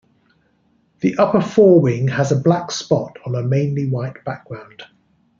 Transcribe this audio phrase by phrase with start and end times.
[1.01, 4.81] The upper forewing has a black spot on a mainly white background.